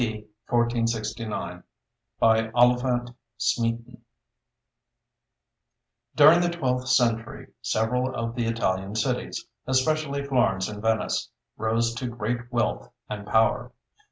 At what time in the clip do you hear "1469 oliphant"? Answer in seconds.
0.49-3.11